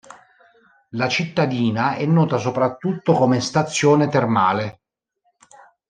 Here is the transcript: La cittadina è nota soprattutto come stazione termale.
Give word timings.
La 0.93 1.07
cittadina 1.09 1.93
è 1.93 2.07
nota 2.07 2.39
soprattutto 2.39 3.13
come 3.13 3.39
stazione 3.39 4.07
termale. 4.09 4.79